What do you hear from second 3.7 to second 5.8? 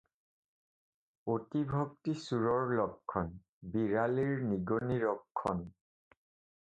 বিড়ালীৰ নিগনি ৰক্ষণ।